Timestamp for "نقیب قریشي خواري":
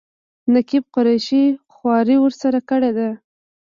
0.53-2.17